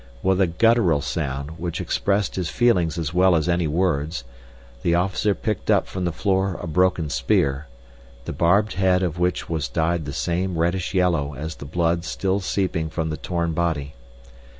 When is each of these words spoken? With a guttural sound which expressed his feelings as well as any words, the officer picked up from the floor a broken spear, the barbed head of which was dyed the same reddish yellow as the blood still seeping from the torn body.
With 0.23 0.41
a 0.41 0.47
guttural 0.47 1.01
sound 1.01 1.59
which 1.59 1.79
expressed 1.79 2.35
his 2.35 2.49
feelings 2.49 2.97
as 2.97 3.13
well 3.13 3.35
as 3.35 3.47
any 3.47 3.67
words, 3.67 4.23
the 4.81 4.95
officer 4.95 5.35
picked 5.35 5.69
up 5.69 5.85
from 5.85 6.05
the 6.05 6.11
floor 6.11 6.57
a 6.59 6.65
broken 6.65 7.07
spear, 7.11 7.67
the 8.25 8.33
barbed 8.33 8.73
head 8.73 9.03
of 9.03 9.19
which 9.19 9.47
was 9.47 9.67
dyed 9.67 10.05
the 10.05 10.11
same 10.11 10.57
reddish 10.57 10.95
yellow 10.95 11.35
as 11.35 11.57
the 11.57 11.65
blood 11.65 12.03
still 12.03 12.39
seeping 12.39 12.89
from 12.89 13.11
the 13.11 13.17
torn 13.17 13.53
body. 13.53 13.93